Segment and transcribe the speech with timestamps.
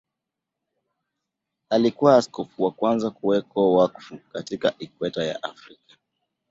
[1.69, 5.95] Alikuwa askofu wa kwanza kuwekwa wakfu katika Ikweta ya Afrika.